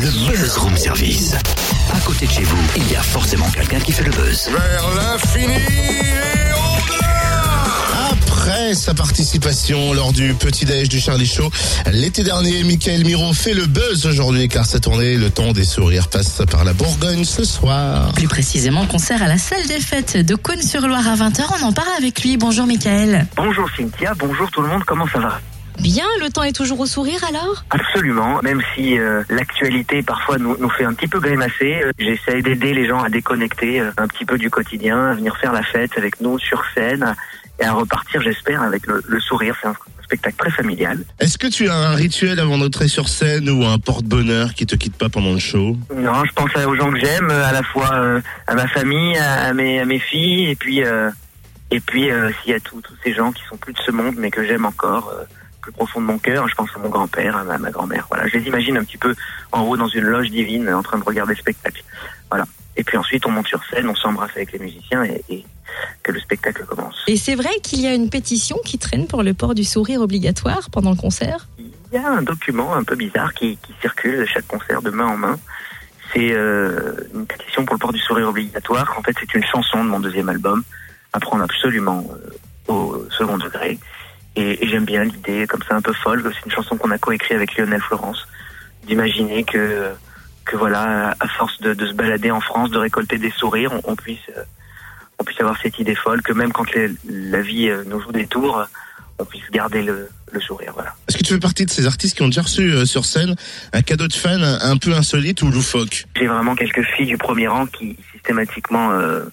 [0.00, 1.34] Le Buzz Room Service.
[1.92, 4.48] À côté de chez vous, il y a forcément quelqu'un qui fait le buzz.
[4.48, 11.50] Vers l'infini et au-delà Après sa participation lors du petit déj du Charlie Show,
[11.90, 16.06] l'été dernier, Michael Miro fait le buzz aujourd'hui car sa tournée Le Temps des Sourires
[16.06, 18.12] passe par la Bourgogne ce soir.
[18.12, 21.42] Plus précisément, concert à la salle des fêtes de Cône-sur-Loire à 20h.
[21.60, 22.36] On en parle avec lui.
[22.36, 23.26] Bonjour Michael.
[23.36, 25.40] Bonjour Cynthia, bonjour tout le monde, comment ça va?
[25.80, 27.64] Bien, le temps est toujours au sourire alors?
[27.70, 32.42] Absolument, même si euh, l'actualité parfois nous, nous fait un petit peu grimacer, euh, j'essaie
[32.42, 35.62] d'aider les gens à déconnecter euh, un petit peu du quotidien, à venir faire la
[35.62, 37.14] fête avec nous sur scène
[37.60, 39.56] et à repartir j'espère avec le, le sourire.
[39.62, 39.74] C'est un
[40.04, 41.04] spectacle très familial.
[41.20, 44.74] Est-ce que tu as un rituel avant d'entrer sur scène ou un porte-bonheur qui te
[44.74, 45.76] quitte pas pendant le show?
[45.96, 49.44] Non, je pense aux gens que j'aime, à la fois euh, à ma famille, à,
[49.46, 51.10] à mes, à mes filles et puis euh,
[51.70, 53.90] et puis euh, s'il y a tous tous ces gens qui sont plus de ce
[53.92, 55.12] monde mais que j'aime encore.
[55.18, 55.24] euh,
[55.68, 58.06] plus profond de mon cœur, je pense à mon grand-père, à ma, ma grand-mère.
[58.08, 59.14] Voilà, je les imagine un petit peu
[59.52, 61.82] en haut dans une loge divine, en train de regarder le spectacle.
[62.30, 62.46] Voilà.
[62.76, 65.44] Et puis ensuite, on monte sur scène, on s'embrasse avec les musiciens et, et
[66.02, 67.04] que le spectacle commence.
[67.06, 70.00] Et c'est vrai qu'il y a une pétition qui traîne pour le port du sourire
[70.00, 71.48] obligatoire pendant le concert?
[71.58, 74.90] Il y a un document un peu bizarre qui, qui circule de chaque concert de
[74.90, 75.38] main en main.
[76.14, 78.94] C'est euh, une pétition pour le port du sourire obligatoire.
[78.98, 80.62] En fait, c'est une chanson de mon deuxième album,
[81.12, 83.78] à prendre absolument euh, au second degré.
[84.40, 86.22] Et, et j'aime bien l'idée, comme ça, un peu folle.
[86.32, 88.20] C'est une chanson qu'on a coécrit avec Lionel Florence,
[88.86, 89.90] d'imaginer que,
[90.44, 93.80] que voilà, à force de, de se balader en France, de récolter des sourires, on,
[93.92, 94.28] on puisse,
[95.18, 96.92] on puisse avoir cette idée folle que même quand les-
[97.32, 98.64] la vie euh, nous joue des tours,
[99.18, 100.70] on puisse garder le, le sourire.
[100.74, 100.94] Voilà.
[101.08, 103.34] Est-ce que tu fais partie de ces artistes qui ont déjà reçu euh, sur scène
[103.72, 106.04] un cadeau de fan un peu insolite ou loufoque?
[106.16, 109.24] J'ai vraiment quelques filles du premier rang qui systématiquement euh,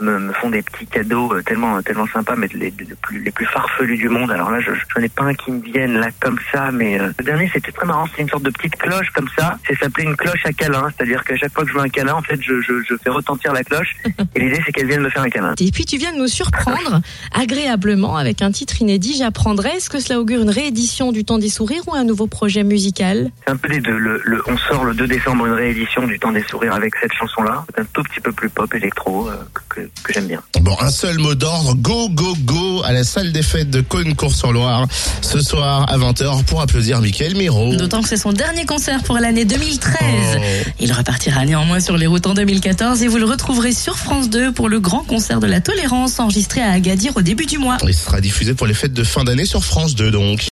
[0.00, 3.30] me, me font des petits cadeaux euh, tellement tellement sympas, mais les, les plus, les
[3.30, 4.30] plus farfelus du monde.
[4.30, 7.10] Alors là, je n'en ai pas un qui me vienne là comme ça, mais euh,
[7.18, 8.06] le dernier c'était très marrant.
[8.14, 9.58] C'est une sorte de petite cloche comme ça.
[9.66, 12.14] C'est s'appelait une cloche à câlin, c'est-à-dire qu'à chaque fois que je veux un câlin,
[12.14, 13.94] en fait, je, je, je fais retentir la cloche.
[14.34, 15.54] Et l'idée c'est qu'elle vienne me faire un câlin.
[15.60, 17.00] Et puis tu viens de nous surprendre
[17.42, 19.70] agréablement avec un titre inédit, J'apprendrai.
[19.70, 23.30] Est-ce que cela augure une réédition du Temps des Sourires ou un nouveau projet musical?
[23.44, 23.96] C'est un peu des deux.
[23.96, 27.12] Le, le- on sort le 2 décembre une réédition du Temps des Sourires avec cette
[27.14, 27.64] chanson-là.
[27.76, 29.34] Un tout petit peu plus pop électro euh,
[29.68, 30.42] que, que, que j'aime bien.
[30.60, 34.86] Bon, un seul mot d'ordre, go, go, go à la salle des fêtes de Cône-Cours-sur-Loire
[35.22, 37.74] ce soir à 20h pour applaudir Michael Miro.
[37.74, 39.98] D'autant que c'est son dernier concert pour l'année 2013.
[40.36, 40.70] Oh.
[40.80, 44.52] Il repartira néanmoins sur les routes en 2014 et vous le retrouverez sur France 2
[44.52, 47.76] pour le grand concert de la tolérance enregistré à Agadir au début du mois.
[47.86, 50.46] Il sera diffusé pour les fêtes de fin d'année sur France 2 donc.